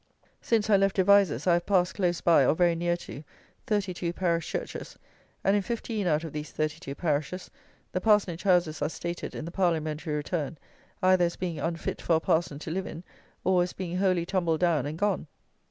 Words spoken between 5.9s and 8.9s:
out of these thirty two parishes the parsonage houses are